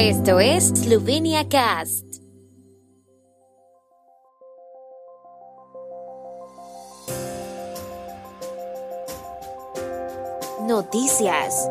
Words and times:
Esto 0.00 0.38
es 0.38 0.68
Slovenia 0.68 1.48
Cast. 1.48 2.04
Noticias. 10.68 11.68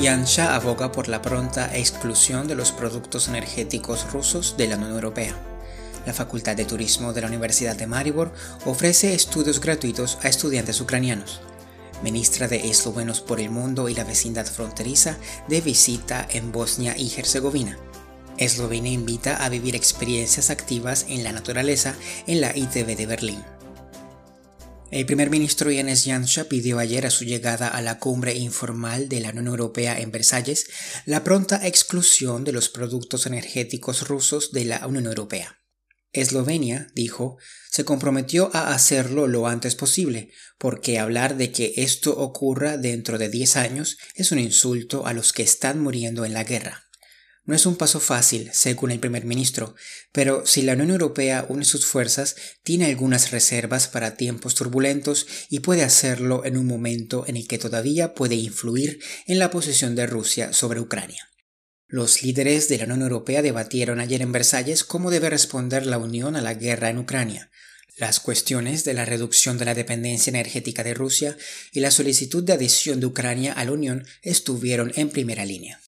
Yansha 0.00 0.54
aboga 0.54 0.90
por 0.90 1.08
la 1.08 1.20
pronta 1.20 1.76
exclusión 1.76 2.48
de 2.48 2.54
los 2.54 2.72
productos 2.72 3.28
energéticos 3.28 4.10
rusos 4.10 4.56
de 4.56 4.68
la 4.68 4.76
Unión 4.76 4.92
Europea. 4.92 5.34
La 6.06 6.14
Facultad 6.14 6.56
de 6.56 6.64
Turismo 6.64 7.12
de 7.12 7.20
la 7.20 7.26
Universidad 7.26 7.76
de 7.76 7.86
Maribor 7.86 8.32
ofrece 8.64 9.14
estudios 9.14 9.60
gratuitos 9.60 10.16
a 10.22 10.28
estudiantes 10.28 10.80
ucranianos. 10.80 11.42
Ministra 12.02 12.48
de 12.48 12.68
Eslovenos 12.68 13.20
por 13.20 13.40
el 13.40 13.50
Mundo 13.50 13.88
y 13.88 13.94
la 13.94 14.04
vecindad 14.04 14.46
fronteriza, 14.46 15.18
de 15.48 15.60
visita 15.60 16.26
en 16.30 16.52
Bosnia 16.52 16.96
y 16.96 17.12
Herzegovina. 17.16 17.78
Eslovenia 18.38 18.92
invita 18.92 19.44
a 19.44 19.48
vivir 19.48 19.74
experiencias 19.74 20.50
activas 20.50 21.06
en 21.08 21.24
la 21.24 21.32
naturaleza 21.32 21.94
en 22.26 22.40
la 22.40 22.56
ITV 22.56 22.96
de 22.96 23.06
Berlín. 23.06 23.44
El 24.90 25.04
primer 25.04 25.30
ministro 25.30 25.70
Yanis 25.70 26.04
Janša 26.04 26.44
pidió 26.44 26.78
ayer 26.78 27.06
a 27.06 27.10
su 27.10 27.24
llegada 27.24 27.66
a 27.66 27.82
la 27.82 27.98
cumbre 27.98 28.34
informal 28.34 29.08
de 29.08 29.20
la 29.20 29.30
Unión 29.30 29.48
Europea 29.48 29.98
en 30.00 30.12
Versalles 30.12 30.68
la 31.06 31.24
pronta 31.24 31.66
exclusión 31.66 32.44
de 32.44 32.52
los 32.52 32.68
productos 32.68 33.26
energéticos 33.26 34.06
rusos 34.06 34.52
de 34.52 34.64
la 34.64 34.86
Unión 34.86 35.06
Europea. 35.06 35.58
Eslovenia, 36.20 36.88
dijo, 36.94 37.38
se 37.70 37.84
comprometió 37.84 38.50
a 38.54 38.74
hacerlo 38.74 39.26
lo 39.26 39.46
antes 39.46 39.74
posible, 39.74 40.30
porque 40.58 40.98
hablar 40.98 41.36
de 41.36 41.52
que 41.52 41.74
esto 41.76 42.16
ocurra 42.16 42.76
dentro 42.76 43.18
de 43.18 43.28
10 43.28 43.56
años 43.56 43.98
es 44.14 44.32
un 44.32 44.38
insulto 44.38 45.06
a 45.06 45.12
los 45.12 45.32
que 45.32 45.42
están 45.42 45.80
muriendo 45.80 46.24
en 46.24 46.32
la 46.32 46.44
guerra. 46.44 46.86
No 47.46 47.54
es 47.54 47.64
un 47.64 47.76
paso 47.76 48.00
fácil, 48.00 48.50
según 48.52 48.90
el 48.90 48.98
primer 48.98 49.24
ministro, 49.24 49.76
pero 50.10 50.44
si 50.46 50.62
la 50.62 50.72
Unión 50.72 50.90
Europea 50.90 51.46
une 51.48 51.64
sus 51.64 51.86
fuerzas, 51.86 52.34
tiene 52.64 52.86
algunas 52.86 53.30
reservas 53.30 53.86
para 53.86 54.16
tiempos 54.16 54.56
turbulentos 54.56 55.28
y 55.48 55.60
puede 55.60 55.84
hacerlo 55.84 56.44
en 56.44 56.56
un 56.56 56.66
momento 56.66 57.24
en 57.28 57.36
el 57.36 57.46
que 57.46 57.58
todavía 57.58 58.14
puede 58.14 58.34
influir 58.34 58.98
en 59.28 59.38
la 59.38 59.52
posición 59.52 59.94
de 59.94 60.08
Rusia 60.08 60.52
sobre 60.52 60.80
Ucrania. 60.80 61.28
Los 61.88 62.24
líderes 62.24 62.68
de 62.68 62.78
la 62.78 62.84
Unión 62.84 63.02
Europea 63.02 63.42
debatieron 63.42 64.00
ayer 64.00 64.20
en 64.20 64.32
Versalles 64.32 64.82
cómo 64.82 65.08
debe 65.12 65.30
responder 65.30 65.86
la 65.86 65.98
Unión 65.98 66.34
a 66.34 66.40
la 66.40 66.54
guerra 66.54 66.90
en 66.90 66.98
Ucrania. 66.98 67.48
Las 67.96 68.18
cuestiones 68.18 68.82
de 68.82 68.92
la 68.92 69.04
reducción 69.04 69.56
de 69.56 69.66
la 69.66 69.74
dependencia 69.74 70.30
energética 70.30 70.82
de 70.82 70.94
Rusia 70.94 71.36
y 71.70 71.78
la 71.78 71.92
solicitud 71.92 72.42
de 72.42 72.54
adhesión 72.54 72.98
de 72.98 73.06
Ucrania 73.06 73.52
a 73.52 73.64
la 73.64 73.70
Unión 73.70 74.04
estuvieron 74.22 74.92
en 74.96 75.10
primera 75.10 75.44
línea. 75.44 75.80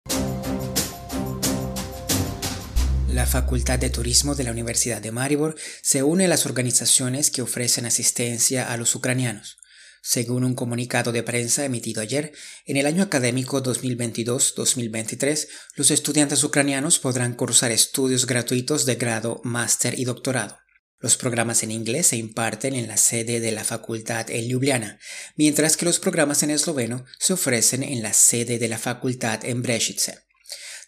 La 3.12 3.26
Facultad 3.26 3.80
de 3.80 3.90
Turismo 3.90 4.36
de 4.36 4.44
la 4.44 4.52
Universidad 4.52 5.02
de 5.02 5.10
Maribor 5.10 5.56
se 5.82 6.04
une 6.04 6.26
a 6.26 6.28
las 6.28 6.46
organizaciones 6.46 7.32
que 7.32 7.42
ofrecen 7.42 7.86
asistencia 7.86 8.72
a 8.72 8.76
los 8.76 8.94
ucranianos. 8.94 9.58
Según 10.02 10.44
un 10.44 10.54
comunicado 10.54 11.12
de 11.12 11.22
prensa 11.22 11.64
emitido 11.64 12.00
ayer, 12.00 12.32
en 12.66 12.76
el 12.76 12.86
año 12.86 13.02
académico 13.02 13.62
2022-2023, 13.62 15.48
los 15.76 15.90
estudiantes 15.90 16.42
ucranianos 16.44 16.98
podrán 16.98 17.34
cursar 17.34 17.72
estudios 17.72 18.26
gratuitos 18.26 18.86
de 18.86 18.94
grado, 18.94 19.40
máster 19.44 19.98
y 19.98 20.04
doctorado. 20.04 20.58
Los 21.00 21.16
programas 21.16 21.62
en 21.62 21.70
inglés 21.70 22.08
se 22.08 22.16
imparten 22.16 22.74
en 22.74 22.88
la 22.88 22.96
sede 22.96 23.38
de 23.38 23.52
la 23.52 23.62
facultad 23.62 24.30
en 24.30 24.48
Ljubljana, 24.48 24.98
mientras 25.36 25.76
que 25.76 25.84
los 25.84 26.00
programas 26.00 26.42
en 26.42 26.50
esloveno 26.50 27.04
se 27.20 27.34
ofrecen 27.34 27.84
en 27.84 28.02
la 28.02 28.12
sede 28.12 28.58
de 28.58 28.68
la 28.68 28.78
facultad 28.78 29.44
en 29.44 29.62
Brežice. 29.62 30.18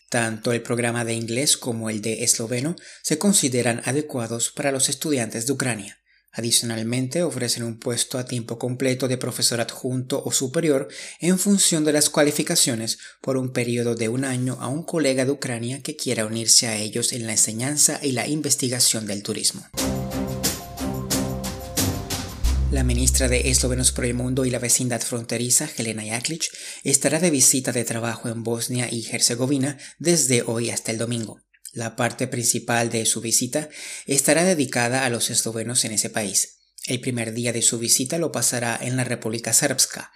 Tanto 0.08 0.50
el 0.50 0.62
programa 0.62 1.04
de 1.04 1.14
inglés 1.14 1.56
como 1.56 1.88
el 1.88 2.02
de 2.02 2.24
esloveno 2.24 2.74
se 3.02 3.18
consideran 3.18 3.82
adecuados 3.84 4.50
para 4.50 4.72
los 4.72 4.88
estudiantes 4.88 5.46
de 5.46 5.52
Ucrania. 5.52 5.99
Adicionalmente, 6.32 7.24
ofrecen 7.24 7.64
un 7.64 7.78
puesto 7.78 8.16
a 8.16 8.24
tiempo 8.24 8.58
completo 8.58 9.08
de 9.08 9.18
profesor 9.18 9.60
adjunto 9.60 10.22
o 10.24 10.30
superior 10.30 10.88
en 11.18 11.38
función 11.38 11.84
de 11.84 11.92
las 11.92 12.08
cualificaciones 12.08 12.98
por 13.20 13.36
un 13.36 13.52
periodo 13.52 13.96
de 13.96 14.08
un 14.08 14.24
año 14.24 14.56
a 14.60 14.68
un 14.68 14.84
colega 14.84 15.24
de 15.24 15.32
Ucrania 15.32 15.82
que 15.82 15.96
quiera 15.96 16.26
unirse 16.26 16.68
a 16.68 16.76
ellos 16.76 17.12
en 17.12 17.26
la 17.26 17.32
enseñanza 17.32 17.98
y 18.02 18.12
la 18.12 18.28
investigación 18.28 19.06
del 19.06 19.22
turismo. 19.24 19.66
La 22.70 22.84
ministra 22.84 23.26
de 23.26 23.50
Eslovenos 23.50 23.90
por 23.90 24.04
el 24.04 24.14
Mundo 24.14 24.44
y 24.44 24.50
la 24.50 24.60
vecindad 24.60 25.00
fronteriza, 25.00 25.68
Helena 25.76 26.04
Jaklic, 26.06 26.44
estará 26.84 27.18
de 27.18 27.30
visita 27.30 27.72
de 27.72 27.82
trabajo 27.82 28.28
en 28.28 28.44
Bosnia 28.44 28.88
y 28.88 29.04
Herzegovina 29.10 29.76
desde 29.98 30.42
hoy 30.42 30.70
hasta 30.70 30.92
el 30.92 30.98
domingo. 30.98 31.40
La 31.72 31.94
parte 31.94 32.26
principal 32.26 32.90
de 32.90 33.06
su 33.06 33.20
visita 33.20 33.68
estará 34.06 34.44
dedicada 34.44 35.04
a 35.04 35.10
los 35.10 35.30
eslovenos 35.30 35.84
en 35.84 35.92
ese 35.92 36.10
país. 36.10 36.58
El 36.86 37.00
primer 37.00 37.32
día 37.32 37.52
de 37.52 37.62
su 37.62 37.78
visita 37.78 38.18
lo 38.18 38.32
pasará 38.32 38.78
en 38.80 38.96
la 38.96 39.04
República 39.04 39.52
Srpska. 39.52 40.10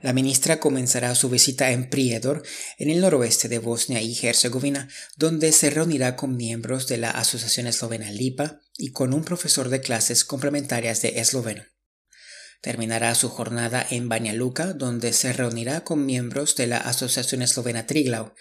La 0.00 0.12
ministra 0.12 0.60
comenzará 0.60 1.14
su 1.14 1.28
visita 1.28 1.72
en 1.72 1.90
Prijedor, 1.90 2.44
en 2.78 2.90
el 2.90 3.00
noroeste 3.00 3.48
de 3.48 3.58
Bosnia 3.58 4.00
y 4.00 4.16
Herzegovina, 4.22 4.88
donde 5.16 5.50
se 5.50 5.70
reunirá 5.70 6.14
con 6.14 6.36
miembros 6.36 6.86
de 6.86 6.98
la 6.98 7.10
Asociación 7.10 7.66
Eslovena 7.66 8.10
Lipa 8.12 8.60
y 8.76 8.92
con 8.92 9.12
un 9.12 9.24
profesor 9.24 9.70
de 9.70 9.80
clases 9.80 10.24
complementarias 10.24 11.02
de 11.02 11.18
esloveno. 11.18 11.64
Terminará 12.60 13.14
su 13.14 13.28
jornada 13.28 13.84
en 13.90 14.08
Banja 14.08 14.32
Luka, 14.34 14.72
donde 14.72 15.12
se 15.12 15.32
reunirá 15.32 15.82
con 15.82 16.06
miembros 16.06 16.54
de 16.54 16.68
la 16.68 16.78
Asociación 16.78 17.42
Eslovena 17.42 17.86
Triglau. 17.86 18.34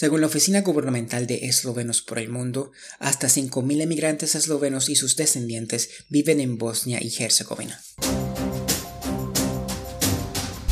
Según 0.00 0.20
la 0.20 0.28
Oficina 0.28 0.60
Gubernamental 0.60 1.26
de 1.26 1.46
Eslovenos 1.48 2.02
por 2.02 2.20
el 2.20 2.28
Mundo, 2.28 2.70
hasta 3.00 3.26
5.000 3.26 3.80
emigrantes 3.80 4.36
eslovenos 4.36 4.88
y 4.90 4.94
sus 4.94 5.16
descendientes 5.16 5.90
viven 6.08 6.38
en 6.38 6.56
Bosnia 6.56 7.00
y 7.02 7.12
Herzegovina. 7.20 7.82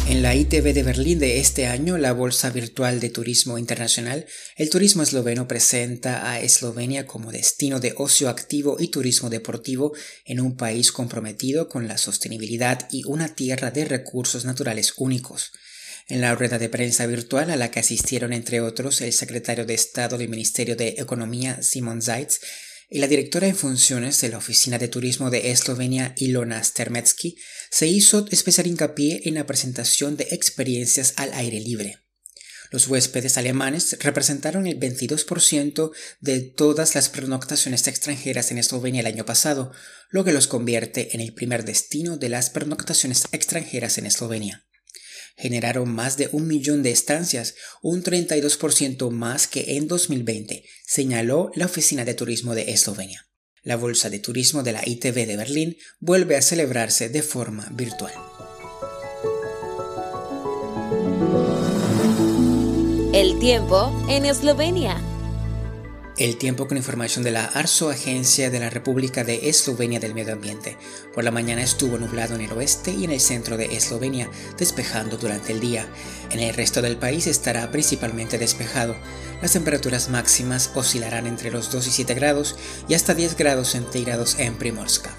En 0.09 0.22
la 0.22 0.36
ITV 0.36 0.72
de 0.72 0.84
Berlín 0.84 1.19
de 1.19 1.41
este 1.41 1.66
año, 1.66 1.98
la 1.98 2.12
Bolsa 2.12 2.50
Virtual 2.50 3.00
de 3.00 3.10
Turismo 3.10 3.59
Internacional, 3.59 4.26
el 4.54 4.70
turismo 4.70 5.03
esloveno 5.03 5.48
presenta 5.48 6.31
a 6.31 6.41
Eslovenia 6.41 7.09
como 7.09 7.32
destino 7.32 7.81
de 7.81 7.94
ocio 7.97 8.28
activo 8.28 8.76
y 8.78 8.92
turismo 8.92 9.28
deportivo 9.28 9.92
en 10.25 10.38
un 10.38 10.56
país 10.56 10.92
comprometido 10.92 11.69
con 11.69 11.88
la 11.88 11.98
sostenibilidad 11.98 12.86
y 12.92 13.03
una 13.06 13.34
tierra 13.34 13.72
de 13.72 13.86
recursos 13.86 14.44
naturales 14.44 14.94
únicos. 14.97 15.50
En 16.08 16.20
la 16.20 16.36
rueda 16.36 16.60
de 16.60 16.68
prensa 16.68 17.04
virtual 17.06 17.50
a 17.50 17.56
la 17.56 17.72
que 17.72 17.80
asistieron 17.80 18.32
entre 18.32 18.60
otros 18.60 19.00
el 19.00 19.12
secretario 19.12 19.66
de 19.66 19.74
Estado 19.74 20.16
del 20.16 20.28
Ministerio 20.28 20.76
de 20.76 20.94
Economía 20.98 21.60
Simon 21.62 22.00
Zaitz 22.00 22.38
y 22.88 23.00
la 23.00 23.08
directora 23.08 23.48
en 23.48 23.56
funciones 23.56 24.20
de 24.20 24.28
la 24.28 24.38
Oficina 24.38 24.78
de 24.78 24.86
Turismo 24.86 25.30
de 25.30 25.50
Eslovenia 25.50 26.14
Ilona 26.16 26.62
Stermetsky, 26.62 27.36
se 27.70 27.88
hizo 27.88 28.24
especial 28.30 28.68
hincapié 28.68 29.22
en 29.24 29.34
la 29.34 29.46
presentación 29.46 30.16
de 30.16 30.28
experiencias 30.30 31.14
al 31.16 31.32
aire 31.32 31.58
libre. 31.58 31.98
Los 32.70 32.86
huéspedes 32.86 33.36
alemanes 33.36 33.96
representaron 34.00 34.68
el 34.68 34.78
22% 34.78 35.90
de 36.20 36.40
todas 36.40 36.94
las 36.94 37.08
pernoctaciones 37.08 37.84
extranjeras 37.88 38.52
en 38.52 38.58
Eslovenia 38.58 39.00
el 39.00 39.06
año 39.06 39.26
pasado, 39.26 39.72
lo 40.10 40.22
que 40.22 40.32
los 40.32 40.46
convierte 40.46 41.16
en 41.16 41.20
el 41.20 41.34
primer 41.34 41.64
destino 41.64 42.16
de 42.16 42.28
las 42.28 42.50
pernoctaciones 42.50 43.24
extranjeras 43.32 43.98
en 43.98 44.06
Eslovenia 44.06 44.66
generaron 45.36 45.94
más 45.94 46.16
de 46.16 46.28
un 46.32 46.47
millón 46.47 46.82
de 46.82 46.91
estancias, 46.91 47.54
un 47.82 48.02
32% 48.02 49.10
más 49.10 49.47
que 49.47 49.76
en 49.76 49.86
2020, 49.86 50.64
señaló 50.86 51.50
la 51.54 51.66
Oficina 51.66 52.04
de 52.04 52.14
Turismo 52.14 52.54
de 52.54 52.72
Eslovenia. 52.72 53.28
La 53.62 53.76
Bolsa 53.76 54.10
de 54.10 54.19
Turismo 54.19 54.62
de 54.62 54.72
la 54.72 54.82
ITV 54.86 55.26
de 55.26 55.36
Berlín 55.36 55.76
vuelve 55.98 56.36
a 56.36 56.42
celebrarse 56.42 57.08
de 57.08 57.22
forma 57.22 57.69
virtual. 57.72 58.12
El 63.12 63.38
tiempo 63.38 64.06
en 64.09 64.24
Eslovenia. 64.24 65.16
El 66.16 66.39
tiempo 66.39 66.66
con 66.66 66.78
información 66.78 67.24
de 67.24 67.30
la 67.30 67.45
ARSO, 67.45 67.91
Agencia 67.91 68.48
de 68.48 68.59
la 68.59 68.71
República 68.71 69.22
de 69.22 69.51
Eslovenia 69.51 70.01
del 70.01 70.15
Medio 70.15 70.33
Ambiente. 70.33 70.78
Por 71.13 71.24
la 71.24 71.30
mañana 71.30 71.63
estuvo 71.63 71.98
nublado 71.98 72.34
en 72.34 72.41
el 72.41 72.53
oeste 72.53 72.91
y 72.91 73.04
en 73.04 73.10
el 73.10 73.21
centro 73.21 73.59
de 73.59 73.77
Eslovenia, 73.77 74.30
despejando 74.57 75.18
durante 75.18 75.53
el 75.53 75.60
día. 75.60 75.86
En 76.30 76.41
el 76.41 76.54
resto 76.54 76.80
del 76.80 76.97
país 76.97 77.27
estará 77.27 77.71
principalmente 77.71 78.39
despejado. 78.39 78.97
Las 79.42 79.53
temperaturas 79.53 80.09
máximas 80.09 80.71
oscilarán 80.74 81.27
entre 81.27 81.51
los 81.51 81.71
2 81.71 81.86
y 81.86 81.91
7 81.91 82.15
grados 82.15 82.57
y 82.89 82.95
hasta 82.95 83.12
10 83.12 83.36
grados 83.36 83.69
centígrados 83.69 84.39
en 84.39 84.57
Primorska. 84.57 85.15